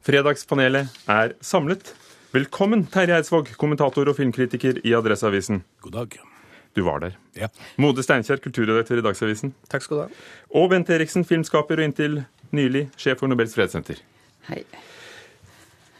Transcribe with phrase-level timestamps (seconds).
[0.00, 1.90] Fredagspanelet er samlet.
[2.32, 5.60] Velkommen, Terje Eidsvåg, kommentator og filmkritiker i Adresseavisen.
[5.84, 6.16] God dag.
[6.72, 7.18] Du var der.
[7.36, 7.50] Ja.
[7.76, 9.52] Mode Steinkjer, kulturredaktør i Dagsavisen.
[9.68, 10.22] Takk skal du ha.
[10.56, 12.22] Og Bent Eriksen, filmskaper og inntil
[12.56, 14.00] nylig sjef for Nobels fredssenter.
[14.48, 14.62] Hei.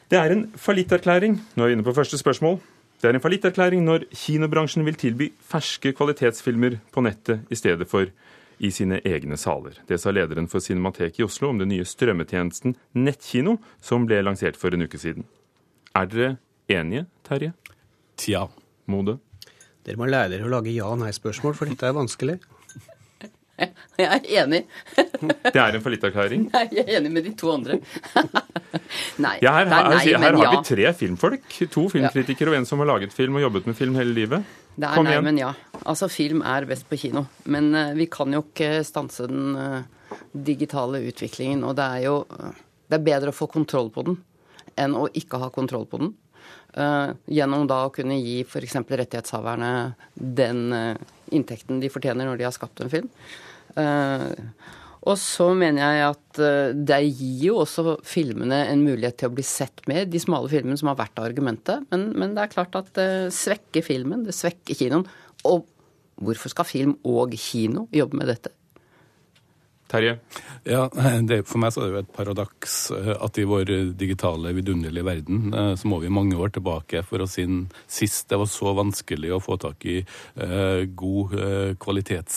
[0.09, 1.37] Det er en fallitterklæring.
[1.59, 2.57] Nå er vi inne på første spørsmål.
[3.03, 8.09] Det er en fallitterklæring når kinobransjen vil tilby ferske kvalitetsfilmer på nettet i stedet for
[8.61, 9.79] i sine egne saler.
[9.89, 14.59] Det sa lederen for Cinemateket i Oslo om den nye strømmetjenesten Nettkino, som ble lansert
[14.61, 15.25] for en uke siden.
[15.97, 16.31] Er dere
[16.69, 17.55] enige, Terje?
[18.21, 18.45] Tja.
[18.91, 19.17] Mode?
[19.87, 22.37] Dere må lære dere å lage ja-nei-spørsmål, for dette er vanskelig.
[24.01, 24.63] Jeg er enig.
[25.55, 26.47] Det er en fallitterklæring.
[26.53, 27.81] Jeg er enig med de to andre.
[29.25, 29.35] Nei.
[29.43, 31.59] Ja, her, her, er her, nei, her har vi tre filmfolk.
[31.73, 34.57] To filmkritikere og en som har laget film og jobbet med film hele livet.
[34.81, 35.51] Det er nei, men ja.
[35.83, 37.27] Altså, film er best på kino.
[37.51, 41.65] Men uh, vi kan jo ikke stanse den uh, digitale utviklingen.
[41.69, 44.21] Og det er jo uh, Det er bedre å få kontroll på den
[44.81, 46.13] enn å ikke ha kontroll på den.
[47.29, 48.77] Gjennom da å kunne gi f.eks.
[48.87, 49.71] rettighetshaverne
[50.15, 50.61] den
[51.35, 53.09] inntekten de fortjener når de har skapt en film.
[53.79, 54.31] Eh,
[55.01, 59.35] og så mener jeg at eh, det gir jo også filmene en mulighet til å
[59.37, 61.87] bli sett med, de smale filmene som har vært argumentet.
[61.93, 65.07] Men, men det er klart at det svekker filmen, det svekker kinoen.
[65.49, 65.65] Og
[66.21, 68.53] hvorfor skal film og kino jobbe med dette?
[69.91, 70.17] Terje?
[70.65, 70.85] Ja,
[71.27, 75.07] det, For meg så er det jo et paradoks eh, at i vår digitale, vidunderlige
[75.07, 77.47] verden eh, så må vi mange år tilbake for å si
[77.91, 82.37] sist det var så vanskelig å få tak i eh, god eh, kvalitets,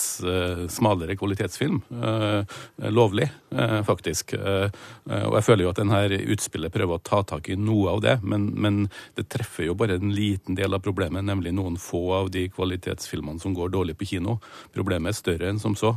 [0.71, 1.81] smalere kvalitetsfilm.
[1.93, 2.55] Eh,
[2.93, 4.33] lovlig, eh, faktisk.
[4.33, 5.99] Og jeg føler jo at denne
[6.33, 8.79] utspillet prøver å ta tak i noe av det, men, men
[9.17, 13.43] det treffer jo bare en liten del av problemet, nemlig noen få av de kvalitetsfilmene
[13.43, 14.39] som går dårlig på kino.
[14.73, 15.95] Problemet er større enn som så.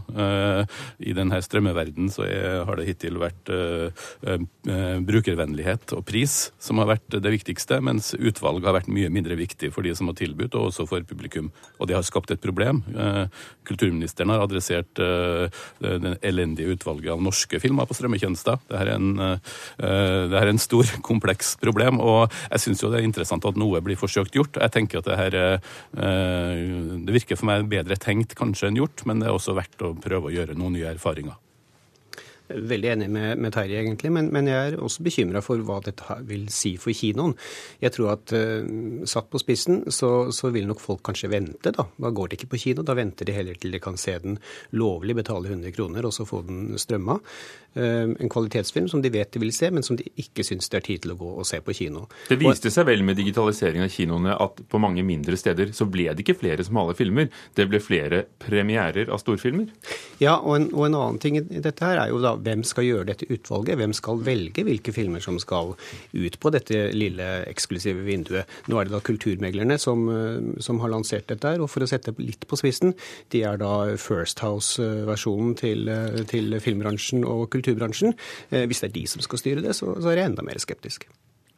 [0.98, 2.26] I denne strømmeverden så
[2.66, 8.12] har det hittil vært eh, eh, brukervennlighet og pris som har vært det viktigste, mens
[8.16, 11.50] utvalg har vært mye mindre viktig for de som har tilbudt, og også for publikum.
[11.78, 12.82] Og det har skapt et problem.
[12.94, 13.24] Eh,
[13.66, 18.60] kulturministeren har adressert det elendige utvalget av norske filmer på strømmetjenester.
[18.66, 23.08] Dette er en, det er en stor, kompleks problem, og jeg syns jo det er
[23.08, 24.60] interessant at noe blir forsøkt gjort.
[24.62, 25.36] Jeg tenker at det her
[27.06, 29.94] Det virker for meg bedre tenkt kanskje enn gjort, men det er også verdt å
[29.98, 31.35] prøve å gjøre noen nye erfaringer.
[32.48, 36.18] Veldig enig med, med Terje, egentlig, men, men jeg er også bekymra for hva dette
[36.28, 37.34] vil si for kinoen.
[37.82, 41.86] Jeg tror at uh, satt på spissen, så, så vil nok folk kanskje vente, da.
[41.98, 44.38] Da går de ikke på kino, da venter de heller til de kan se den
[44.78, 47.18] lovlig, betale 100 kroner og så få den strømma.
[47.76, 50.80] Uh, en kvalitetsfilm som de vet de vil se, men som de ikke syns det
[50.80, 52.06] er tid til å gå og se på kino.
[52.30, 56.08] Det viste seg vel med digitalisering av kinoene at på mange mindre steder så ble
[56.14, 57.28] det ikke flere smale filmer.
[57.58, 59.68] Det ble flere premierer av storfilmer.
[60.22, 62.86] Ja, og en, og en annen ting i dette her er jo da hvem skal
[62.86, 63.78] gjøre dette utvalget?
[63.80, 65.74] Hvem skal velge hvilke filmer som skal
[66.12, 68.48] ut på dette lille eksklusive vinduet?
[68.70, 71.90] Nå er det da kulturmeglerne som, eh, som har lansert dette her, og for å
[71.90, 72.94] sette litt på spissen,
[73.30, 78.14] de er da First House-versjonen til, eh, til filmbransjen og kulturbransjen.
[78.50, 80.58] Eh, Hvis det er de som skal styre det, så, så er jeg enda mer
[80.58, 81.06] skeptisk.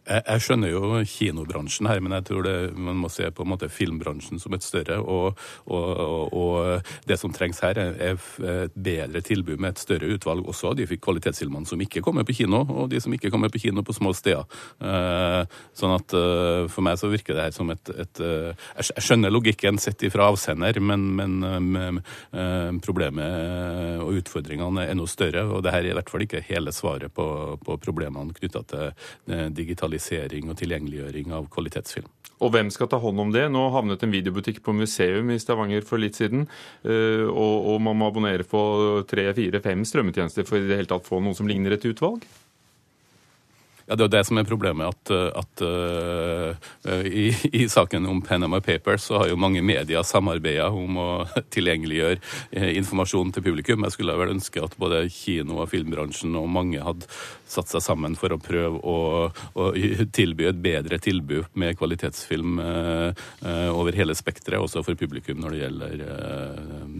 [0.09, 3.51] Jeg, jeg skjønner jo kinobransjen her, men jeg tror det, man må se på en
[3.53, 4.99] måte filmbransjen som et større.
[5.03, 10.09] Og, og, og, og det som trengs her, er, et bedre tilbud med et større
[10.15, 13.53] utvalg også av de kvalitetsfilmene som ikke kommer på kino, og de som ikke kommer
[13.53, 14.47] på kino på små steder.
[14.81, 19.05] Eh, sånn at eh, for meg så virker det her som et, et eh, Jeg
[19.05, 25.45] skjønner logikken sett ifra avsender, men, men eh, problemet og utfordringene er enda større.
[25.53, 27.27] Og det her er i hvert fall ikke hele svaret på,
[27.65, 29.49] på problemene knytta til eh,
[29.99, 32.09] digitalisering og tilgjengeliggjøring av kvalitetsfilm.
[32.39, 33.49] Og hvem skal ta hånd om det?
[33.51, 36.47] Nå havnet en videobutikk på museum i Stavanger for litt siden,
[36.85, 41.07] eh, og man må abonnere på tre, fire, fem strømmetjenester for i det hele tatt
[41.07, 42.23] få noe som ligner et utvalg?
[43.89, 45.11] Ja, Det er jo det som er problemet, at,
[45.41, 50.99] at uh, i, i, saken om Panama Papers så har jo mange medier samarbeida om
[51.01, 51.09] å
[51.55, 53.87] tilgjengeliggjøre uh, informasjon til publikum.
[53.87, 57.09] Jeg skulle vel ønske at både kino- og filmbransjen og mange hadde
[57.49, 58.99] satt seg sammen for å prøve å,
[59.57, 59.71] å
[60.19, 63.25] tilby et bedre tilbud med kvalitetsfilm uh,
[63.73, 66.05] over hele spekteret, også for publikum når det gjelder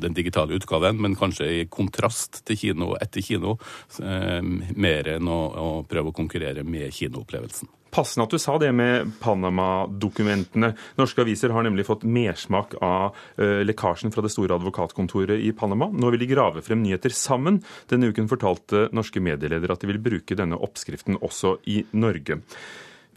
[0.03, 3.57] den digitale utgaven, men kanskje i kontrast til kino etter kino,
[3.99, 7.71] mer enn å, å prøve å konkurrere med kinoopplevelsen.
[7.91, 10.75] Passende at du sa det med Panama-dokumentene.
[11.01, 15.89] Norske aviser har nemlig fått mersmak av uh, lekkasjen fra det store advokatkontoret i Panama.
[15.89, 17.63] Nå vil de grave frem nyheter sammen.
[17.89, 22.43] Denne uken fortalte norske medieledere at de vil bruke denne oppskriften også i Norge.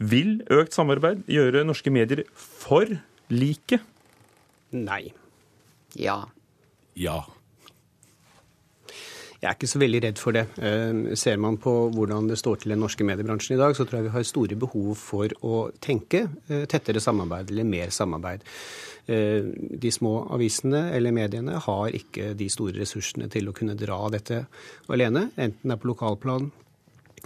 [0.02, 2.88] Vil økt samarbeid gjøre norske medier for
[3.32, 3.82] like?
[4.72, 5.04] Nei.
[6.00, 6.22] Ja.
[6.98, 7.20] Ja.
[9.42, 10.44] Jeg er ikke så veldig redd for det.
[10.62, 13.98] Eh, ser man på hvordan det står til den norske mediebransjen i dag, så tror
[13.98, 18.46] jeg vi har store behov for å tenke eh, tettere samarbeid eller mer samarbeid.
[19.10, 19.42] Eh,
[19.82, 24.44] de små avisene eller mediene har ikke de store ressursene til å kunne dra dette
[24.86, 26.52] alene, enten det er på lokalplan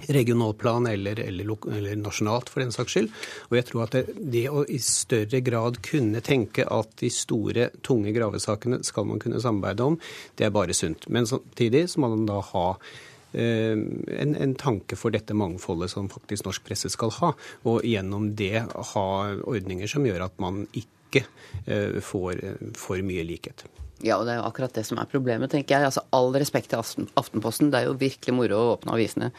[0.08, 3.10] regionalplan eller, eller, eller, nasjonalt, for den saks skyld.
[3.48, 7.70] Og jeg tror at det, det, å i større grad kunne tenke at de store,
[7.86, 9.98] tunge gravesakene skal man kunne samarbeide om,
[10.36, 11.08] det er bare sunt.
[11.12, 12.66] Men samtidig så må man da ha
[13.32, 17.32] eh, en, en, tanke for dette mangfoldet som faktisk norsk presse skal ha,
[17.66, 19.08] og gjennom det ha
[19.46, 21.24] ordninger som gjør at man ikke
[21.64, 22.44] eh, får
[22.78, 23.66] for mye likhet.
[24.04, 25.88] Ja, og det er jo akkurat det som er problemet, tenker jeg.
[25.88, 29.30] Altså, All respekt til Aftenposten, det er jo virkelig moro å åpne avisene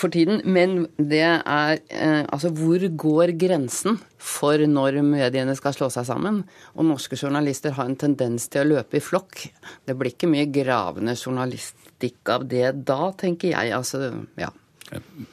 [0.00, 0.40] for tiden.
[0.44, 6.42] Men det er eh, Altså, hvor går grensen for når mediene skal slå seg sammen?
[6.76, 9.46] Og norske journalister har en tendens til å løpe i flokk.
[9.86, 13.74] Det blir ikke mye gravende journalistikk av det da, tenker jeg.
[13.76, 14.10] Altså,
[14.40, 14.52] ja.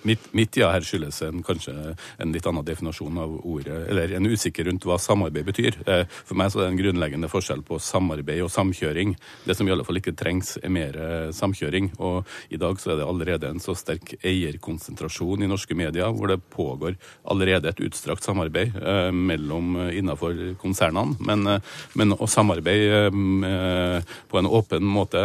[0.01, 1.74] Mitt, mitt, ja her skyldes en, kanskje
[2.21, 5.80] en litt annen definasjon av ordet, eller en usikker rundt hva samarbeid betyr.
[5.89, 9.15] Eh, for meg så er det en grunnleggende forskjell på samarbeid og samkjøring.
[9.48, 11.92] Det som i alle fall ikke trengs, er mer eh, samkjøring.
[11.98, 16.31] Og i dag så er det allerede en så sterk eierkonsentrasjon i norske medier, hvor
[16.31, 21.18] det pågår allerede et utstrakt samarbeid eh, mellom innenfor konsernene.
[21.27, 21.60] Men,
[21.98, 25.19] men å samarbeide på en åpen måte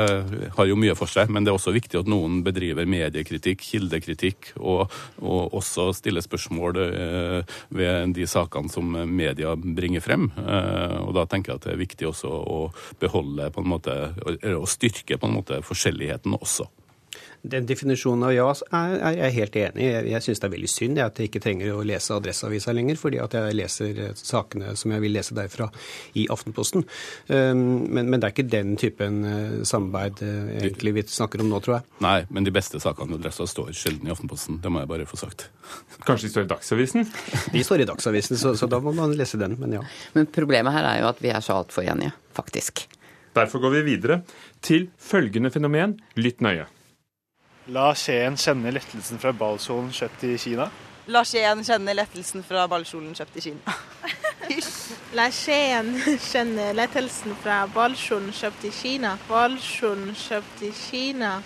[0.57, 1.31] har jo mye for seg.
[1.33, 4.91] Men det er også viktig at noen bedriver mediekritikk, kildekritikk, kritikk, og,
[5.23, 10.31] og også stille spørsmål eh, ved de sakene som media bringer frem.
[10.39, 12.61] Eh, og da tenker jeg at det er viktig også å
[13.01, 13.97] beholde på en måte,
[14.55, 16.69] å styrke på en måte forskjelligheten også.
[17.43, 18.45] Den definisjonen av ja
[18.79, 19.87] er jeg helt enig i.
[19.89, 22.99] Jeg, jeg syns det er veldig synd at jeg ikke trenger å lese Adresseavisa lenger,
[23.01, 25.67] fordi at jeg leser eh, sakene som jeg vil lese derfra
[26.23, 26.85] i Aftenposten.
[27.27, 31.51] Um, men, men det er ikke den typen eh, samarbeid eh, egentlig vi snakker om
[31.51, 31.89] nå, tror jeg.
[32.07, 34.61] Nei, men de beste sakene i Adressa står sjelden i Aftenposten.
[34.63, 35.49] Det må jeg bare få sagt.
[36.07, 37.09] Kanskje de står i Dagsavisen?
[37.57, 39.83] De står i Dagsavisen, så, så da må man lese den, men ja.
[40.15, 42.85] Men problemet her er jo at vi er så altfor enige, faktisk.
[43.35, 44.21] Derfor går vi videre
[44.63, 45.97] til følgende fenomen.
[46.21, 46.69] Lytt nøye.
[47.71, 50.65] La Skien kjenne lettelsen fra ballkjolen kjøpt i Kina.
[51.15, 53.75] La Skien kjenne lettelsen fra ballkjolen kjøpt i Kina.
[55.17, 55.93] La Skien
[56.25, 59.15] kjenne lettelsen fra ballkjolen kjøpt i Kina.
[59.29, 61.37] Ballkjolen kjøpt i Kina.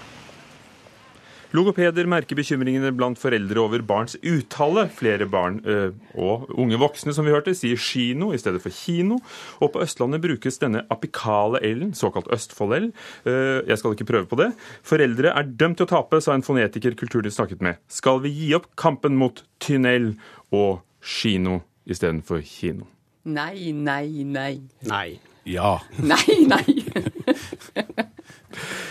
[1.55, 4.87] Logopeder merker bekymringene blant foreldre over barns uttale.
[4.91, 9.21] Flere barn øh, og unge voksne som vi hørte, sier kino i stedet for kino.
[9.63, 12.91] Og på Østlandet brukes denne apikale L-en, såkalt Østfold-L.
[13.27, 14.51] Uh, jeg skal ikke prøve på det.
[14.87, 17.81] Foreldre er dømt til å tape, sa en fonetiker Kulturnytt snakket med.
[17.93, 20.15] Skal vi gi opp kampen mot Tynell
[20.55, 22.91] og kino istedenfor kino?
[23.27, 24.53] Nei, nei, nei.
[24.87, 25.09] Nei.
[25.47, 25.79] Ja.
[25.99, 28.06] Nei, nei.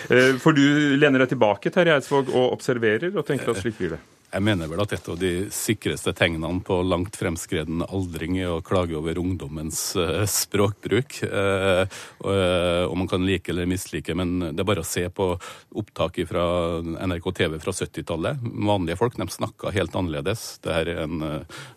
[0.09, 0.65] Eh, for du
[0.99, 4.03] lener deg tilbake Terje Eidsvåg, og observerer og tenker at slik blir det?
[4.35, 8.63] Jeg mener vel at et av de sikreste tegnene på langt fremskreden aldring er å
[8.65, 11.21] klage over ungdommens uh, språkbruk.
[11.23, 11.85] Uh,
[12.19, 15.29] og man kan like eller mislike, men det er bare å se på
[15.79, 16.43] opptak fra
[16.83, 18.43] NRK TV fra 70-tallet.
[18.67, 20.43] Vanlige folk de snakka helt annerledes.
[20.65, 21.23] Det er en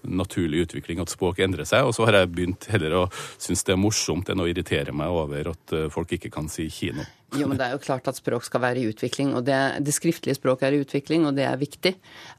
[0.02, 1.86] naturlig utvikling at språk endrer seg.
[1.86, 5.14] Og så har jeg begynt heller å synes det er morsomt enn å irritere meg
[5.14, 7.06] over at folk ikke kan si kino.
[7.36, 9.34] Jo, men det er jo klart at språk skal være i utvikling.
[9.36, 11.92] og Det, det skriftlige språket er i utvikling, og det er viktig.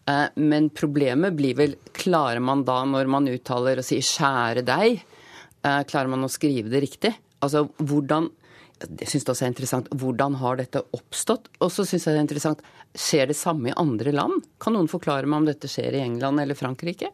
[0.10, 5.04] Eh, men problemet blir vel klarer man da, når man uttaler og sier 'skjære deg',
[5.62, 7.14] eh, klarer man å skrive det riktig?
[7.42, 8.32] Altså hvordan
[8.80, 9.90] det syns jeg også er interessant.
[9.92, 11.50] Hvordan har dette oppstått?
[11.60, 12.62] Og så syns jeg det er interessant,
[12.96, 14.46] skjer det samme i andre land?
[14.62, 17.12] Kan noen forklare meg om dette skjer i England eller Frankrike?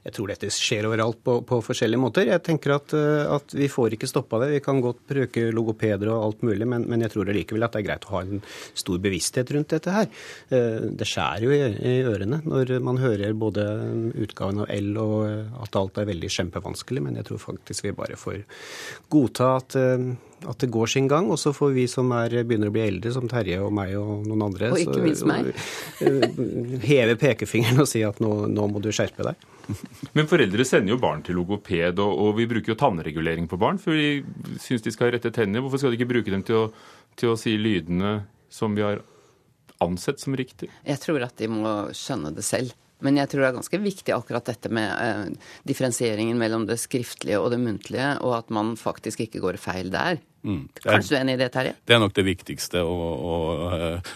[0.00, 2.30] Jeg tror dette skjer overalt på, på forskjellige måter.
[2.32, 4.48] Jeg tenker at, eh, at, vi får ikke stoppa det.
[4.54, 7.76] Vi kan godt bruke logopeder og alt mulig, men, men jeg tror allikevel likevel at
[7.76, 8.40] det er greit å ha en
[8.80, 10.08] stor bevissthet rundt dette her.
[10.48, 11.60] Eh, det skjærer jo i,
[11.92, 13.66] i ørene når man hører både
[14.24, 17.96] utgaven av L og eh, at alt er veldig kjempevanskelig, men jeg tror faktisk vi
[18.00, 18.42] bare får
[19.12, 19.78] godta at
[20.48, 21.30] at det går sin gang.
[21.30, 24.26] Og så får vi som er, begynner å bli eldre, som Terje og meg og
[24.28, 25.50] noen andre, og ikke minst meg.
[26.86, 29.48] heve pekefingeren og si at nå, nå, må du skjerpe deg.
[30.16, 33.80] Men foreldre sender jo barn til logoped, og, og vi bruker jo tannregulering på barn,
[33.82, 34.22] for vi
[34.62, 35.62] syns de skal rette tenner.
[35.64, 36.66] Hvorfor skal de ikke bruke dem til å,
[37.20, 38.20] til å si lydene
[38.52, 39.02] som vi har
[39.82, 40.70] ansett som riktig?
[40.86, 42.74] Jeg tror at de må skjønne det selv.
[43.04, 47.40] Men jeg tror det er ganske viktig akkurat dette med eh, differensieringen mellom det skriftlige
[47.40, 50.20] og det muntlige, og at man faktisk ikke går feil der.
[50.42, 50.62] Mm.
[50.80, 51.74] Kanskje du er enig i det, Terje?
[51.84, 53.34] Det er nok det viktigste, å, å,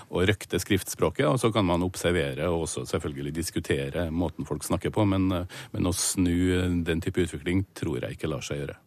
[0.09, 1.27] å, røkte skriftspråket.
[1.29, 5.29] Og så kan man observere og også selvfølgelig diskutere måten folk snakker på, men,
[5.75, 8.79] men å snu den type utvikling tror jeg ikke lar seg gjøre.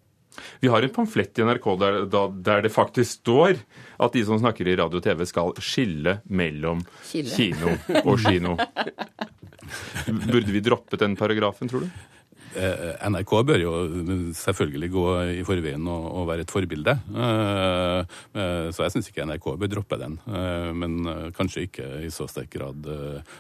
[0.62, 3.58] Vi har en pamflett i NRK der, der, det faktisk står
[3.98, 7.32] at de som snakker i radio og TV skal skille mellom Kille.
[7.34, 8.58] kino og kino.
[10.30, 11.90] Burde vi droppet den paragrafen, tror du?
[12.58, 13.72] Eh, NRK bør jo
[14.38, 15.06] selvfølgelig gå
[15.38, 16.96] i forveien og, og være et forbilde.
[17.14, 20.18] Eh, eh, så jeg syns ikke NRK bør droppe den.
[20.78, 20.98] Men
[21.38, 22.86] kanskje ikke i så sterk grad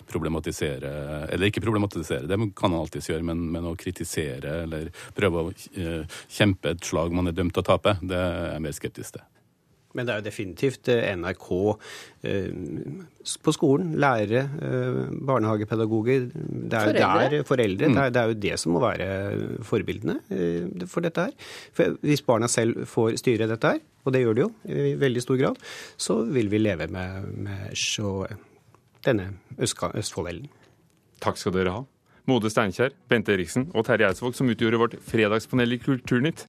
[0.09, 0.89] problematisere
[1.31, 5.55] Eller ikke problematisere, det kan man alltids gjøre, men, men å kritisere eller prøve å
[6.29, 9.25] kjempe et slag man er dømt til å tape, det er jeg mer skeptisk til.
[9.97, 11.47] Men det er jo definitivt eh, NRK
[12.29, 12.51] eh,
[13.43, 17.29] på skolen, lærere, eh, barnehagepedagoger Det er jo Foreldre.
[17.33, 17.89] der foreldre.
[17.89, 19.07] Det, er, det er jo det som må være
[19.67, 21.49] forbildene eh, for dette her.
[21.75, 25.25] For hvis barna selv får styre dette her, og det gjør de jo i veldig
[25.25, 25.59] stor grad,
[25.99, 28.21] så vil vi leve med, med så
[29.07, 30.47] denne Østfoldellen.
[31.23, 31.85] Takk skal dere ha.
[32.27, 36.45] Mode Steinkjer, Bente Eriksen og Terje Eidsvåg, som utgjorde vårt fredagspanel i Kulturnytt.